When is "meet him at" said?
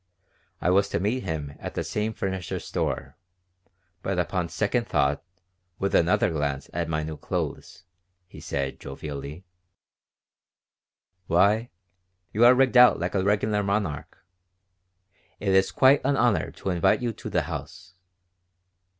0.99-1.75